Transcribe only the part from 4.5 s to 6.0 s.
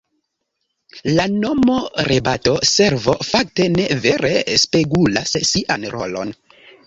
spegulas sian